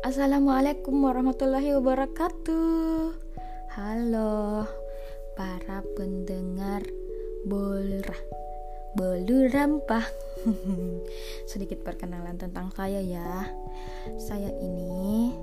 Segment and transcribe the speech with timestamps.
[0.00, 3.12] Assalamualaikum warahmatullahi wabarakatuh.
[3.76, 4.64] Halo
[5.36, 6.80] para pendengar
[7.44, 8.16] Bolra
[8.96, 10.00] Bolu Rampah.
[11.52, 13.52] Sedikit perkenalan tentang saya ya.
[14.16, 15.36] Saya ini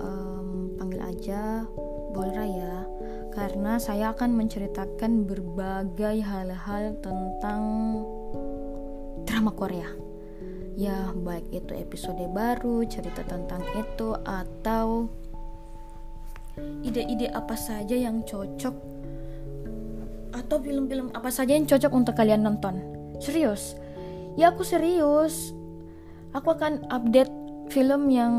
[0.00, 1.68] um, panggil aja
[2.16, 2.88] Bolra ya,
[3.36, 7.60] karena saya akan menceritakan berbagai hal-hal tentang
[9.28, 10.09] drama Korea
[10.80, 15.12] ya baik itu episode baru cerita tentang itu atau
[16.80, 18.72] ide-ide apa saja yang cocok
[20.32, 22.80] atau film-film apa saja yang cocok untuk kalian nonton.
[23.20, 23.76] Serius?
[24.40, 25.52] Ya aku serius.
[26.32, 27.28] Aku akan update
[27.68, 28.34] film yang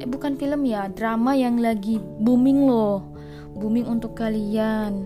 [0.00, 3.12] eh, bukan film ya drama yang lagi booming loh.
[3.52, 5.04] Booming untuk kalian.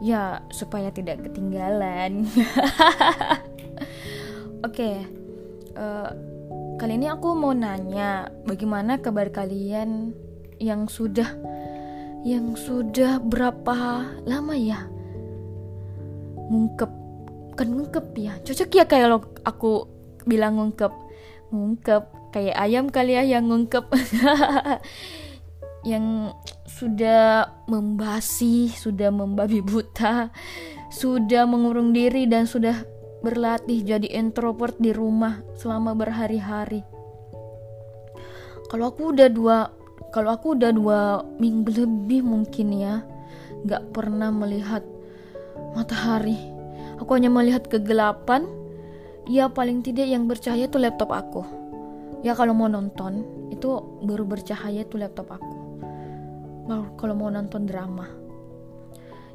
[0.00, 2.24] Ya supaya tidak ketinggalan.
[4.64, 5.04] Oke.
[5.04, 5.17] okay
[5.78, 6.10] uh,
[6.76, 10.12] kali ini aku mau nanya bagaimana kabar kalian
[10.58, 11.38] yang sudah
[12.26, 14.90] yang sudah berapa lama ya?
[16.50, 16.90] Ngungkep
[17.54, 19.86] kan ngungkep ya cocok ya kayak aku
[20.26, 20.94] bilang ngungkep
[21.50, 22.02] ngungkep
[22.34, 23.86] kayak ayam kali ya yang ngungkep.
[25.86, 26.34] Yang
[26.66, 30.28] sudah membasi sudah membabi buta
[30.90, 32.82] sudah mengurung diri dan sudah
[33.18, 36.86] berlatih jadi introvert di rumah selama berhari-hari.
[38.68, 39.58] Kalau aku udah dua,
[40.12, 41.00] kalau aku udah dua
[41.40, 43.02] minggu lebih mungkin ya,
[43.64, 44.84] nggak pernah melihat
[45.72, 46.36] matahari.
[47.00, 48.44] Aku hanya melihat kegelapan.
[49.28, 51.42] Ya paling tidak yang bercahaya itu laptop aku.
[52.24, 53.22] Ya kalau mau nonton
[53.52, 53.68] itu
[54.04, 55.54] baru bercahaya itu laptop aku.
[56.96, 58.08] Kalau mau nonton drama.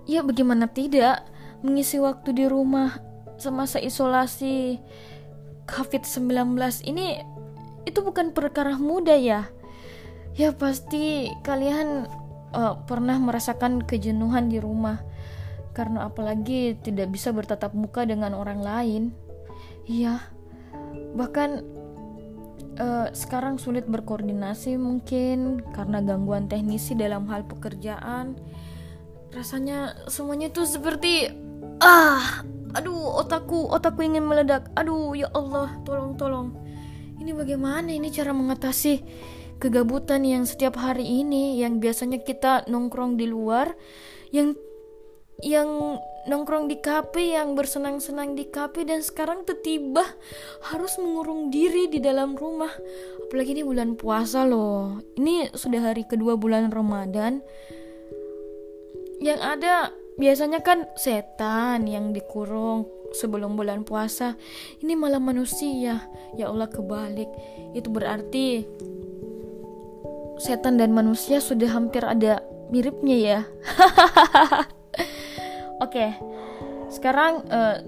[0.09, 1.25] Ya bagaimana tidak
[1.62, 3.12] mengisi waktu di rumah
[3.44, 4.80] semasa isolasi
[5.68, 6.56] COVID-19
[6.88, 7.20] ini
[7.84, 9.52] itu bukan perkara mudah ya.
[10.34, 12.08] Ya pasti kalian
[12.56, 15.03] uh, pernah merasakan kejenuhan di rumah
[15.76, 19.03] karena apalagi tidak bisa bertatap muka dengan orang lain.
[19.86, 20.24] Iya.
[21.14, 21.50] Bahkan
[22.80, 28.38] uh, sekarang sulit berkoordinasi mungkin karena gangguan teknisi dalam hal pekerjaan.
[29.34, 31.34] Rasanya semuanya itu seperti
[31.84, 32.42] ah
[32.74, 34.72] aduh otakku otakku ingin meledak.
[34.80, 36.56] Aduh ya Allah tolong tolong.
[37.20, 39.04] Ini bagaimana ini cara mengatasi
[39.62, 43.72] kegabutan yang setiap hari ini yang biasanya kita nongkrong di luar
[44.34, 44.58] yang
[45.40, 50.04] yang nongkrong di kafe yang bersenang-senang di kafe dan sekarang tiba
[50.72, 52.72] harus mengurung diri di dalam rumah.
[53.28, 55.04] Apalagi ini bulan puasa loh.
[55.20, 57.44] Ini sudah hari kedua bulan Ramadan.
[59.24, 59.76] Yang ada
[60.18, 64.35] biasanya kan setan yang dikurung sebelum bulan puasa.
[64.81, 66.06] Ini malah manusia.
[66.38, 67.29] Ya Allah kebalik.
[67.78, 68.66] Itu berarti
[70.41, 72.41] setan dan manusia sudah hampir ada
[72.73, 73.40] miripnya ya.
[75.85, 75.94] Oke.
[75.94, 76.12] Okay.
[76.94, 77.81] sekarang uh,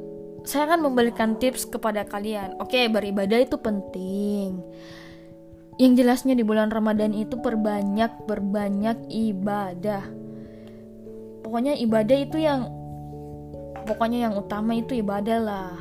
[0.46, 2.58] saya akan memberikan tips kepada kalian.
[2.58, 4.62] Oke okay, beribadah itu penting.
[5.78, 10.25] Yang jelasnya di bulan Ramadan itu perbanyak berbanyak ibadah
[11.46, 12.66] pokoknya ibadah itu yang
[13.86, 15.78] pokoknya yang utama itu ibadah lah.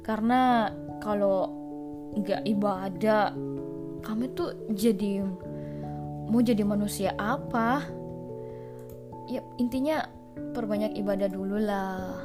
[0.00, 0.72] Karena
[1.04, 1.52] kalau
[2.16, 3.36] nggak ibadah
[4.00, 5.20] kamu tuh jadi
[6.32, 7.84] mau jadi manusia apa?
[9.28, 10.08] Ya intinya
[10.56, 12.24] perbanyak ibadah dulu lah.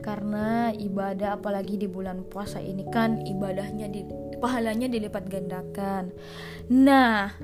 [0.00, 4.06] Karena ibadah apalagi di bulan puasa ini kan ibadahnya di
[4.40, 6.14] pahalanya dilipat gandakan.
[6.72, 7.34] Nah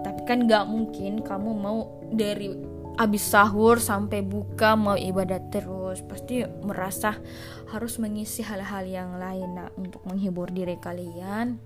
[0.00, 6.40] tapi kan nggak mungkin kamu mau dari abis sahur sampai buka mau ibadah terus pasti
[6.64, 7.20] merasa
[7.68, 11.60] harus mengisi hal-hal yang lain nah untuk menghibur diri kalian.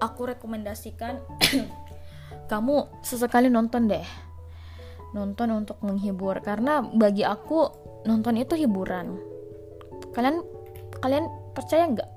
[0.00, 1.18] Aku rekomendasikan
[2.50, 4.06] kamu sesekali nonton deh.
[5.10, 7.66] Nonton untuk menghibur karena bagi aku
[8.06, 9.18] nonton itu hiburan.
[10.14, 10.38] Kalian
[11.02, 12.10] kalian percaya nggak?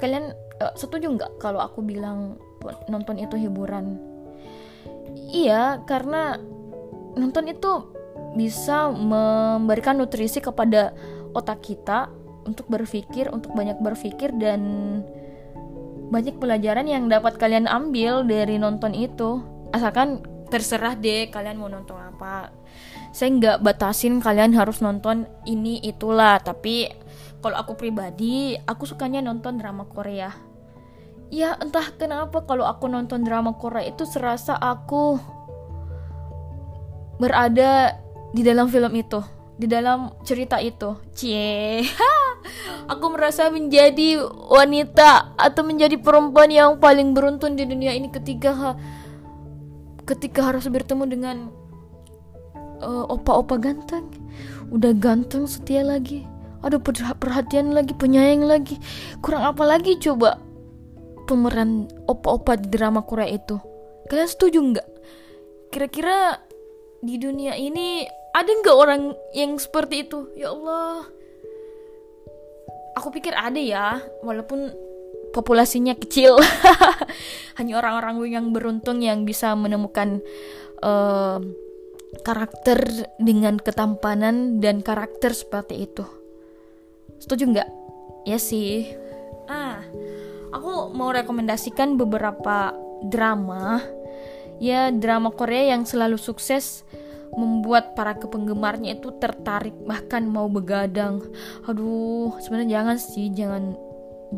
[0.00, 0.32] Kalian
[0.64, 2.40] uh, setuju nggak kalau aku bilang
[2.88, 4.00] nonton itu hiburan?
[5.28, 6.40] Iya karena
[7.14, 7.72] nonton itu
[8.34, 10.94] bisa memberikan nutrisi kepada
[11.34, 12.10] otak kita
[12.44, 14.60] untuk berpikir, untuk banyak berpikir dan
[16.12, 19.40] banyak pelajaran yang dapat kalian ambil dari nonton itu.
[19.74, 20.22] Asalkan
[20.52, 22.52] terserah deh kalian mau nonton apa.
[23.10, 26.90] Saya nggak batasin kalian harus nonton ini itulah, tapi
[27.42, 30.30] kalau aku pribadi, aku sukanya nonton drama Korea.
[31.32, 35.18] Ya entah kenapa kalau aku nonton drama Korea itu serasa aku
[37.18, 37.94] berada
[38.34, 39.22] di dalam film itu
[39.54, 40.98] di dalam cerita itu.
[41.14, 41.86] Cie.
[42.92, 44.20] Aku merasa menjadi
[44.50, 48.76] wanita atau menjadi perempuan yang paling beruntung di dunia ini ketika
[50.04, 51.36] ketika harus bertemu dengan
[52.82, 54.10] uh, opa-opa ganteng.
[54.74, 56.26] Udah ganteng setia lagi.
[56.64, 56.80] Aduh
[57.20, 58.80] perhatian lagi, penyayang lagi.
[59.20, 60.40] Kurang apa lagi coba
[61.28, 63.56] pemeran opa-opa di drama Korea itu?
[64.08, 64.88] Kalian setuju nggak?
[65.72, 66.40] Kira-kira
[67.04, 70.32] di dunia ini ada nggak orang yang seperti itu?
[70.34, 71.06] Ya Allah.
[72.98, 74.72] Aku pikir ada ya walaupun
[75.36, 76.40] populasinya kecil.
[77.58, 80.18] Hanya orang-orang yang beruntung yang bisa menemukan
[80.82, 81.38] uh,
[82.24, 86.06] karakter dengan ketampanan dan karakter seperti itu.
[87.22, 87.70] Setuju nggak?
[88.26, 88.90] Ya sih.
[89.46, 89.84] Ah
[90.54, 92.70] aku mau rekomendasikan beberapa
[93.02, 93.82] drama
[94.62, 96.86] ya drama Korea yang selalu sukses
[97.34, 101.22] membuat para penggemarnya itu tertarik bahkan mau begadang.
[101.66, 103.74] Aduh, sebenarnya jangan sih, jangan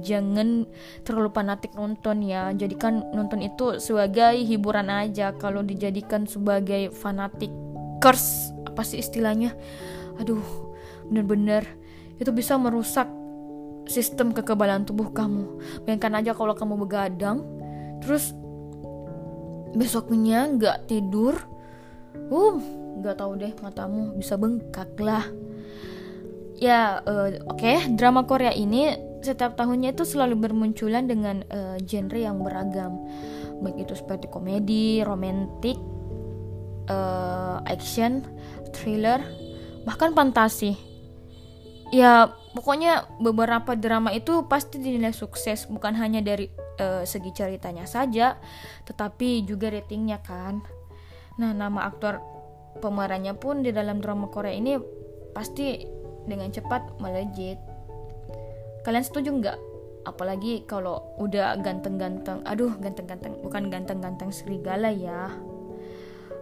[0.01, 0.65] jangan
[1.05, 2.53] terlalu fanatik nonton ya.
[2.57, 5.37] Jadikan nonton itu sebagai hiburan aja.
[5.37, 7.53] Kalau dijadikan sebagai fanatik
[8.01, 9.53] curse apa sih istilahnya?
[10.21, 10.73] Aduh,
[11.09, 11.65] bener-bener
[12.17, 13.09] itu bisa merusak
[13.87, 15.61] sistem kekebalan tubuh kamu.
[15.85, 17.45] Bayangkan aja kalau kamu begadang,
[18.03, 18.35] terus
[19.77, 21.37] besoknya nggak tidur.
[22.33, 22.59] Uh
[22.97, 25.25] nggak tahu deh matamu bisa bengkak lah.
[26.57, 27.85] Ya uh, oke okay.
[27.93, 33.05] drama Korea ini setiap tahunnya itu selalu bermunculan dengan uh, genre yang beragam.
[33.61, 35.77] Baik itu seperti komedi romantik
[36.89, 38.25] uh, action
[38.73, 39.21] thriller
[39.85, 40.81] bahkan fantasi.
[41.93, 46.49] Ya pokoknya beberapa drama itu pasti dinilai sukses bukan hanya dari
[46.81, 48.37] uh, segi ceritanya saja
[48.85, 50.61] tetapi juga ratingnya kan.
[51.37, 52.21] Nah nama aktor
[52.81, 54.77] pemerannya pun di dalam drama Korea ini
[55.33, 55.85] pasti
[56.27, 57.61] dengan cepat melejit.
[58.85, 59.59] Kalian setuju nggak?
[60.07, 65.35] Apalagi kalau udah ganteng-ganteng aduh ganteng-ganteng bukan ganteng-ganteng serigala ya.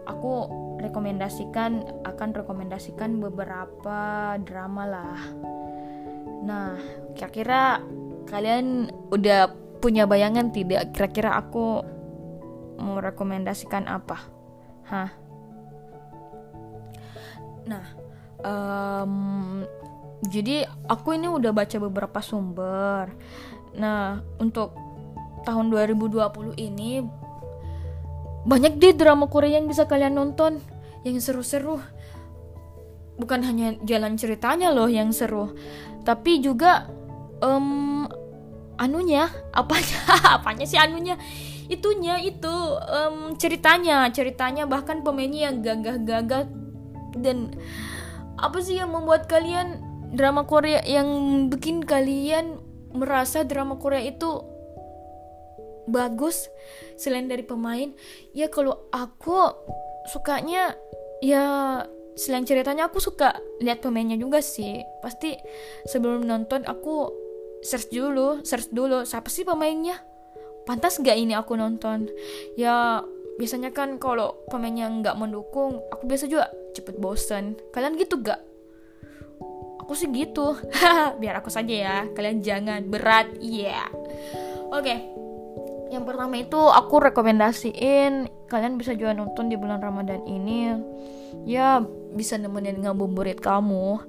[0.04, 0.52] Aku
[0.84, 5.16] rekomendasikan akan rekomendasikan beberapa drama lah.
[6.44, 6.76] Nah,
[7.16, 7.80] kira-kira
[8.28, 11.84] kalian udah punya bayangan tidak kira-kira aku
[12.80, 14.16] mau rekomendasikan apa?
[14.88, 15.12] Hah?
[17.68, 17.84] Nah,
[18.40, 19.60] um,
[20.24, 23.12] jadi aku ini udah baca beberapa sumber.
[23.76, 24.72] Nah, untuk
[25.44, 27.04] tahun 2020 ini
[28.48, 30.64] banyak deh drama Korea yang bisa kalian nonton
[31.04, 31.76] yang seru-seru.
[33.20, 35.52] Bukan hanya jalan ceritanya loh yang seru,
[36.02, 36.88] tapi juga
[37.44, 37.83] um,
[38.78, 39.30] anunya?
[39.54, 40.00] Apanya?
[40.40, 41.18] Apanya sih anunya?
[41.70, 44.08] Itunya itu um, ceritanya.
[44.10, 46.44] Ceritanya bahkan pemainnya yang gagah-gagah
[47.18, 47.54] dan
[48.34, 49.78] apa sih yang membuat kalian
[50.14, 51.06] drama Korea yang
[51.50, 52.58] bikin kalian
[52.94, 54.42] merasa drama Korea itu
[55.88, 56.50] bagus
[56.98, 57.92] selain dari pemain?
[58.36, 59.52] Ya kalau aku
[60.10, 60.76] sukanya
[61.24, 61.44] ya
[62.14, 64.82] selain ceritanya aku suka lihat pemainnya juga sih.
[65.02, 65.34] Pasti
[65.88, 67.23] sebelum nonton aku
[67.64, 69.96] search dulu search dulu siapa sih pemainnya?
[70.68, 72.08] Pantas gak ini aku nonton?
[72.60, 73.00] Ya
[73.40, 77.56] biasanya kan kalau pemainnya nggak mendukung aku biasa juga cepet bosen.
[77.72, 78.40] Kalian gitu gak
[79.80, 80.56] aku sih gitu.
[81.20, 83.32] Biar aku saja ya kalian jangan berat.
[83.40, 83.84] Iya.
[83.84, 83.88] Yeah.
[84.72, 84.84] oke.
[84.84, 85.00] Okay.
[85.92, 90.74] yang pertama itu aku rekomendasiin kalian bisa juga nonton di bulan ramadan ini.
[91.46, 91.78] Ya
[92.14, 94.02] bisa nemenin ngabuburit kamu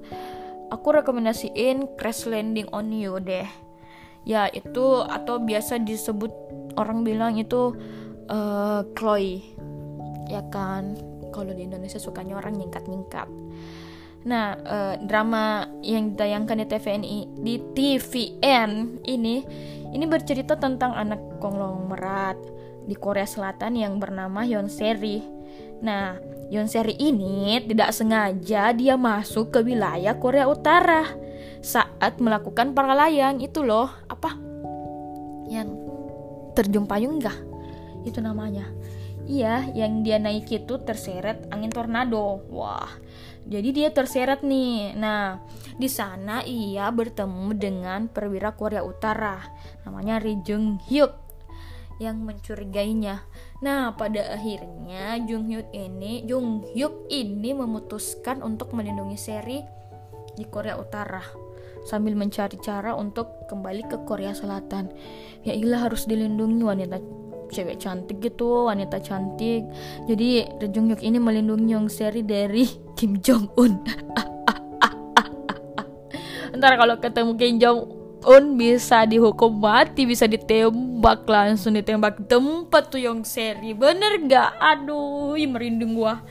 [0.70, 3.46] aku rekomendasiin Crash Landing on You deh.
[4.26, 6.32] Ya itu atau biasa disebut
[6.74, 7.78] orang bilang itu
[8.26, 9.42] uh, Chloe.
[10.26, 10.98] Ya kan?
[11.30, 13.28] Kalau di Indonesia sukanya orang nyingkat-nyingkat.
[14.26, 17.02] Nah uh, drama yang ditayangkan di TVN
[17.46, 18.70] di TVN
[19.06, 19.36] ini
[19.92, 22.38] ini bercerita tentang anak konglomerat
[22.86, 25.22] di Korea Selatan yang bernama Hyun Seri
[25.76, 26.16] nah
[26.46, 31.02] Yonseri ini tidak sengaja dia masuk ke wilayah Korea Utara
[31.58, 34.38] saat melakukan para layang itu loh apa?
[35.50, 35.74] Yang
[36.54, 37.34] terjun payung enggak
[38.06, 38.70] itu namanya.
[39.26, 42.46] Iya yang dia naik itu terseret angin tornado.
[42.46, 42.86] Wah
[43.46, 45.40] jadi dia terseret nih nah
[45.78, 49.38] di sana ia bertemu dengan perwira Korea Utara
[49.86, 51.26] namanya Ri Jung Hyuk
[51.96, 53.24] yang mencurigainya.
[53.64, 59.64] Nah, pada akhirnya Jung Hyuk ini Jung Hyuk ini memutuskan untuk melindungi Seri
[60.36, 61.24] di Korea Utara
[61.86, 64.92] sambil mencari cara untuk kembali ke Korea Selatan.
[65.46, 67.00] Ya harus dilindungi wanita
[67.50, 69.66] cewek cantik gitu, wanita cantik.
[70.06, 72.66] Jadi Jung Hyuk ini melindungi Young Seri dari
[72.98, 73.72] Kim Jong Un.
[76.56, 77.80] ntar kalau ketemu Kim Jong
[78.26, 83.70] Un bisa dihukum mati bisa ditembak langsung ditembak tempat tuh yang seri.
[83.70, 86.26] Bener gak aduh merinding gua.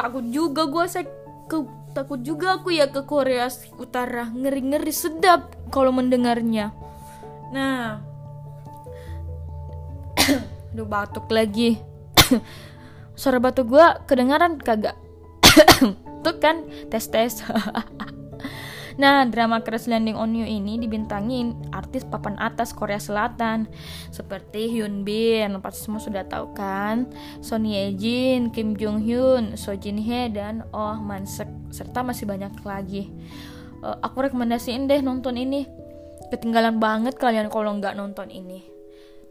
[0.00, 1.04] Takut juga gua saya
[1.44, 1.60] ke
[1.92, 4.32] takut juga aku ya ke Korea Utara.
[4.32, 6.72] Ngeri-ngeri sedap kalau mendengarnya.
[7.52, 8.13] Nah
[10.74, 11.78] aduh batuk lagi
[13.20, 14.98] suara batuk gue kedengaran kagak
[16.26, 17.38] tuh kan tes tes
[18.94, 23.66] Nah, drama Crash Landing on You ini dibintangin artis papan atas Korea Selatan
[24.14, 27.10] seperti Hyun Bin, pasti semua sudah tahu kan,
[27.42, 32.30] Son Ye Jin, Kim Jong Hyun, So Jin Hye dan Oh Man Sek serta masih
[32.30, 33.10] banyak lagi.
[33.82, 35.66] Uh, aku rekomendasiin deh nonton ini.
[36.30, 38.73] Ketinggalan banget kalian kalau nggak nonton ini.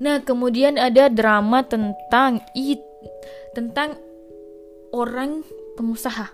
[0.02, 2.82] Nah, kemudian ada drama tentang it
[3.54, 3.98] tentang
[4.94, 5.46] orang
[5.78, 6.30] pengusaha.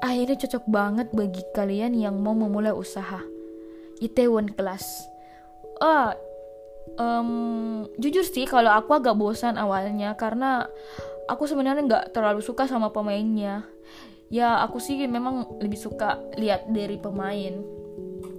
[0.00, 3.20] Akhirnya cocok banget bagi kalian yang mau memulai usaha.
[4.00, 4.84] Itaewon Class.
[5.78, 6.14] Ah,
[6.96, 10.66] um, jujur sih kalau aku agak bosan awalnya karena
[11.28, 13.66] aku sebenarnya nggak terlalu suka sama pemainnya.
[14.28, 17.64] Ya aku sih memang lebih suka lihat dari pemain.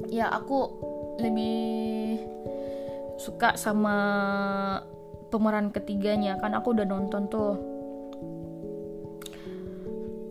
[0.09, 0.69] Ya aku
[1.21, 2.21] lebih
[3.19, 3.95] suka sama
[5.29, 6.39] pemeran ketiganya.
[6.39, 7.53] Kan aku udah nonton tuh.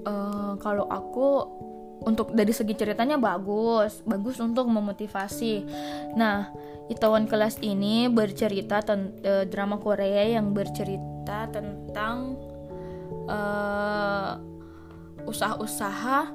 [0.08, 1.44] Uh, kalau aku
[2.08, 4.00] untuk dari segi ceritanya bagus.
[4.08, 5.68] Bagus untuk memotivasi.
[6.16, 6.48] Nah
[6.88, 12.40] Itaewon Class ini bercerita tentang uh, drama Korea yang bercerita tentang
[13.28, 14.40] uh,
[15.28, 16.32] usaha-usaha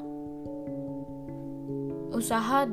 [2.14, 2.70] usaha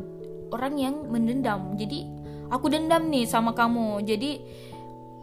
[0.53, 1.73] orang yang mendendam.
[1.81, 2.20] Jadi
[2.51, 4.43] aku dendam nih sama kamu jadi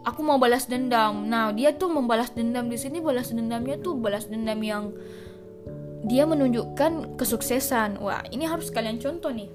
[0.08, 4.26] aku mau balas dendam nah dia tuh membalas dendam di sini balas dendamnya tuh balas
[4.26, 4.90] dendam yang
[6.06, 7.98] dia menunjukkan kesuksesan.
[7.98, 9.50] Wah, ini harus kalian contoh nih.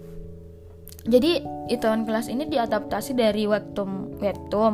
[1.04, 4.74] Jadi, Itaewon Kelas ini diadaptasi dari webtoon webtoon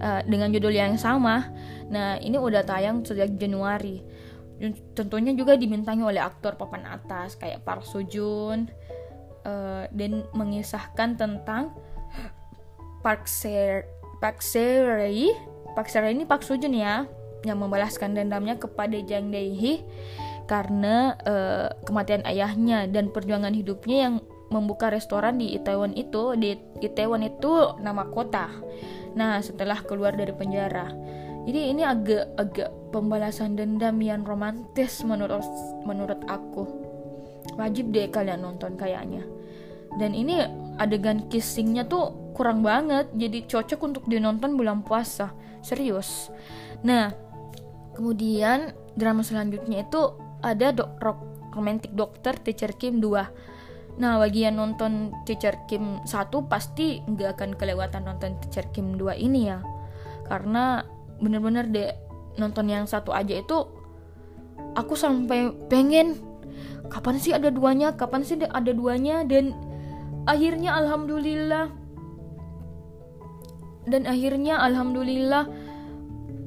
[0.00, 1.52] uh, dengan judul yang sama.
[1.92, 4.00] Nah, ini udah tayang sejak Januari.
[4.96, 8.70] Tentunya juga dimintangi oleh aktor papan atas kayak Park Seo Joon
[9.44, 11.74] uh, dan mengisahkan tentang
[13.02, 13.82] Park Se
[14.22, 14.62] Park Se
[15.74, 17.04] Park Se ini Park Joon ya
[17.42, 19.82] yang membalaskan dendamnya kepada Jang Dae Hee
[20.46, 24.14] karena uh, kematian ayahnya dan perjuangan hidupnya yang
[24.52, 26.54] membuka restoran di Itaewon itu di
[26.84, 28.52] Itaewon itu nama kota.
[29.16, 30.92] Nah setelah keluar dari penjara,
[31.48, 35.42] jadi ini agak agak pembalasan dendam yang romantis menurut
[35.88, 36.68] menurut aku.
[37.56, 39.24] Wajib deh kalian nonton kayaknya.
[40.00, 40.40] Dan ini
[40.80, 45.36] adegan kissingnya tuh kurang banget, jadi cocok untuk dinonton bulan puasa.
[45.60, 46.32] Serius.
[46.82, 47.12] Nah,
[47.94, 51.20] kemudian drama selanjutnya itu ada dok rock
[51.54, 56.08] romantic dokter Teacher Kim 2 Nah bagi yang nonton Teacher Kim 1
[56.48, 59.60] pasti nggak akan kelewatan nonton Teacher Kim 2 ini ya
[60.26, 60.80] Karena
[61.20, 61.92] bener-bener deh
[62.40, 63.58] nonton yang satu aja itu
[64.72, 66.16] Aku sampai pengen
[66.88, 69.52] Kapan sih ada duanya, kapan sih ada duanya Dan
[70.26, 71.66] akhirnya Alhamdulillah.
[73.82, 75.44] Dan akhirnya Alhamdulillah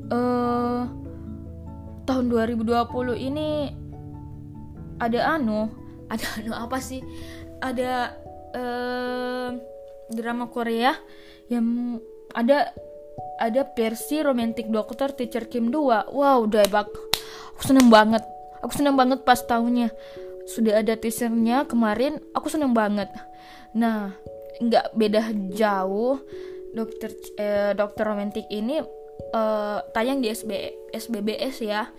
[0.07, 0.81] uh,
[2.07, 2.71] tahun 2020
[3.19, 3.75] ini
[5.03, 5.67] ada anu
[6.07, 7.03] ada anu apa sih?
[7.59, 8.15] Ada
[8.55, 9.49] uh,
[10.15, 10.95] drama Korea
[11.51, 11.99] yang
[12.31, 12.71] ada
[13.35, 16.87] ada versi romantic dokter teacher Kim 2 wow debak
[17.55, 18.23] aku seneng banget.
[18.63, 19.91] Aku seneng banget pas tahunnya
[20.45, 23.09] sudah ada teasernya kemarin aku seneng banget
[23.75, 24.15] nah
[24.63, 26.23] nggak beda jauh
[26.71, 28.79] dokter eh, dokter romantik ini
[29.35, 30.51] uh, tayang di SB,
[30.95, 31.91] SBBS ya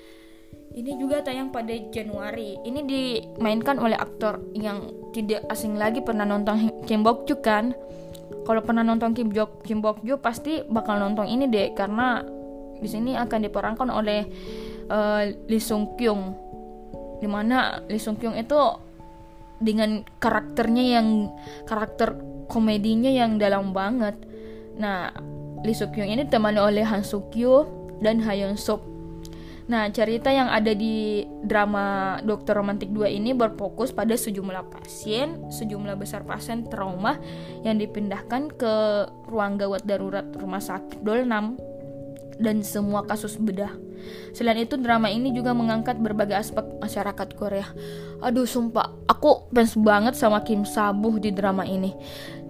[0.76, 2.60] ini juga tayang pada Januari.
[2.60, 7.72] Ini dimainkan oleh aktor yang tidak asing lagi pernah nonton Kim Bok Joo kan.
[8.44, 12.20] Kalau pernah nonton Kim Bok Kim Bok Joo pasti bakal nonton ini deh karena
[12.76, 14.28] di sini akan diperankan oleh
[14.92, 16.36] uh, Lee Sung Kyung.
[17.24, 18.60] Di mana Lee Sung Kyung itu
[19.62, 21.32] dengan karakternya yang
[21.64, 24.16] karakter komedinya yang dalam banget.
[24.76, 25.10] Nah,
[25.64, 27.66] Lee Sung Kyung ini ditemani oleh Han Suk Kyo
[27.98, 28.96] dan Ha Yeon Suk
[29.66, 35.98] Nah, cerita yang ada di drama Dokter Romantik 2 ini berfokus pada sejumlah pasien, sejumlah
[35.98, 37.18] besar pasien trauma
[37.66, 38.74] yang dipindahkan ke
[39.26, 41.58] ruang gawat darurat rumah sakit Dolnam
[42.36, 43.72] dan semua kasus bedah.
[44.36, 47.66] Selain itu, drama ini juga mengangkat berbagai aspek masyarakat Korea.
[48.22, 51.96] Aduh, sumpah, aku fans banget sama Kim Sabuh di drama ini.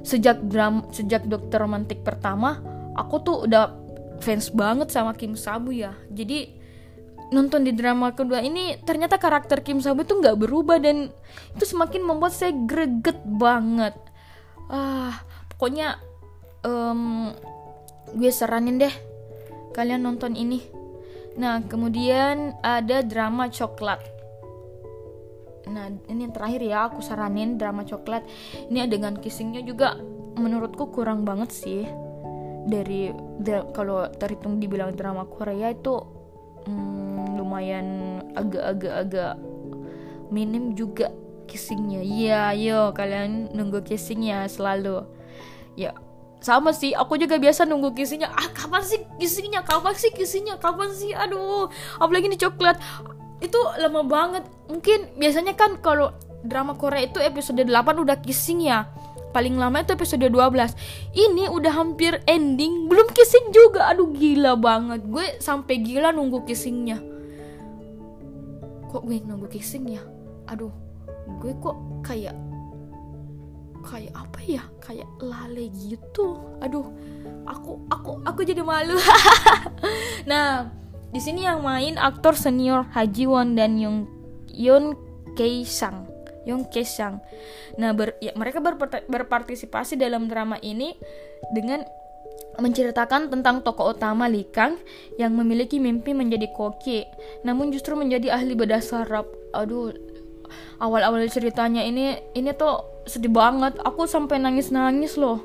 [0.02, 2.60] Sejak drama, sejak Dokter Romantik pertama,
[2.98, 3.72] aku tuh udah
[4.20, 5.94] fans banget sama Kim Sabu ya.
[6.10, 6.56] Jadi
[7.30, 11.10] nonton di drama kedua ini ternyata karakter Kim Sabu itu nggak berubah dan
[11.58, 13.98] itu semakin membuat saya greget banget
[14.70, 15.98] ah pokoknya
[16.62, 17.34] um,
[18.14, 18.94] gue saranin deh
[19.76, 20.64] kalian nonton ini.
[21.36, 24.00] Nah kemudian ada drama coklat.
[25.68, 28.24] Nah ini yang terakhir ya aku saranin drama coklat.
[28.72, 30.00] Ini adegan kissingnya juga
[30.40, 31.84] menurutku kurang banget sih.
[32.66, 33.12] Dari
[33.76, 36.00] kalau terhitung dibilang drama Korea itu
[36.64, 37.86] hmm, lumayan
[38.32, 39.34] agak-agak agak
[40.32, 41.12] minim juga
[41.44, 42.00] kissingnya.
[42.00, 45.04] Iya yo kalian nunggu kissingnya selalu.
[45.76, 45.92] Ya
[46.40, 50.92] sama sih aku juga biasa nunggu kissingnya ah kapan sih kissingnya kapan sih kissingnya kapan
[50.92, 51.12] sih?
[51.16, 51.68] Aduh.
[51.98, 52.78] Apalagi ini coklat.
[53.42, 54.44] Itu lama banget.
[54.70, 56.14] Mungkin biasanya kan kalau
[56.46, 58.86] drama Korea itu episode 8 udah kissing ya.
[59.34, 60.72] Paling lama itu episode 12
[61.12, 62.88] ini udah hampir ending.
[62.88, 63.90] Belum kissing juga.
[63.92, 65.04] Aduh gila banget.
[65.08, 67.02] Gue sampai gila nunggu kissingnya.
[68.88, 70.16] Kok gue nunggu kissingnya
[70.46, 70.70] aduh
[71.42, 71.76] gue kok
[72.06, 72.34] kayak
[73.86, 76.90] kayak apa ya kayak lale gitu aduh
[77.46, 78.98] aku aku aku jadi malu
[80.30, 80.66] nah
[81.14, 84.10] di sini yang main aktor senior Haji Won dan Yoon
[84.50, 84.98] Yoon
[85.38, 86.16] Kei Sang
[86.46, 87.20] Yong Kesang.
[87.76, 88.62] Nah, ber, ya, mereka
[89.10, 90.94] berpartisipasi dalam drama ini
[91.50, 91.82] dengan
[92.56, 94.80] menceritakan tentang tokoh utama Li Kang
[95.20, 97.04] yang memiliki mimpi menjadi koki,
[97.44, 99.28] namun justru menjadi ahli bedah sarap.
[99.52, 99.92] Aduh,
[100.80, 103.78] awal-awal ceritanya ini ini tuh sedih banget.
[103.82, 105.42] Aku sampai nangis-nangis loh.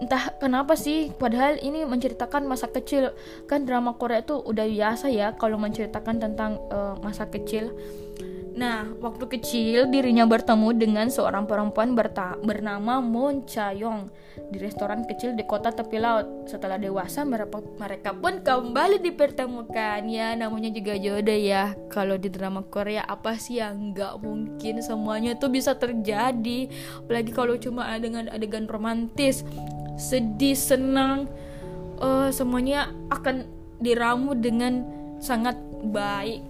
[0.00, 3.14] Entah kenapa sih, padahal ini menceritakan masa kecil.
[3.46, 7.70] Kan drama Korea itu udah biasa ya kalau menceritakan tentang uh, masa kecil
[8.52, 11.96] Nah, waktu kecil dirinya bertemu dengan seorang perempuan
[12.44, 14.12] bernama Moon Chayong
[14.52, 16.44] di restoran kecil di kota tepi laut.
[16.44, 20.04] Setelah dewasa, mereka, mereka pun kembali dipertemukan.
[20.04, 21.72] Ya, namanya juga jodoh ya.
[21.88, 26.68] Kalau di drama Korea apa sih yang nggak mungkin semuanya itu bisa terjadi.
[27.00, 29.48] Apalagi kalau cuma dengan adegan romantis,
[29.96, 31.24] sedih, senang,
[32.04, 33.48] uh, semuanya akan
[33.80, 34.84] diramu dengan
[35.22, 36.44] sangat baik.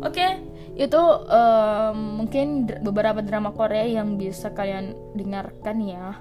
[0.00, 0.30] Oke, okay,
[0.72, 6.16] itu um, mungkin beberapa drama Korea yang bisa kalian dengarkan ya.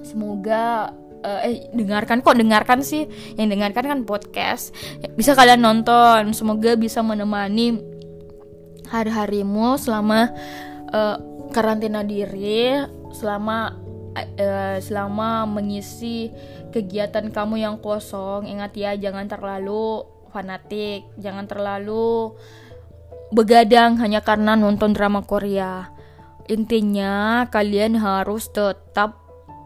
[0.00, 3.04] Semoga uh, eh dengarkan kok dengarkan sih?
[3.36, 4.72] Yang dengarkan kan podcast.
[5.14, 6.32] Bisa kalian nonton.
[6.32, 7.76] Semoga bisa menemani
[8.88, 10.32] hari-harimu selama
[10.94, 11.16] uh,
[11.50, 12.80] karantina diri
[13.12, 13.76] selama
[14.16, 16.32] uh, selama mengisi
[16.72, 18.48] kegiatan kamu yang kosong.
[18.48, 20.00] Ingat ya jangan terlalu
[20.32, 21.04] fanatik.
[21.20, 22.36] Jangan terlalu
[23.34, 25.90] begadang hanya karena nonton drama Korea.
[26.46, 29.18] Intinya kalian harus tetap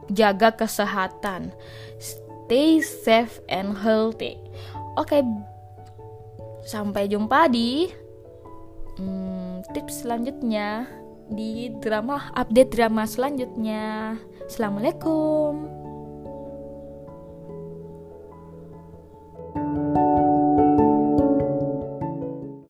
[0.09, 1.53] jaga kesehatan.
[2.01, 4.41] Stay safe and healthy.
[4.97, 5.21] Oke.
[6.65, 7.89] Sampai jumpa di
[9.01, 10.87] hmm, tips selanjutnya
[11.31, 14.17] di drama update drama selanjutnya.
[14.45, 15.80] Assalamualaikum.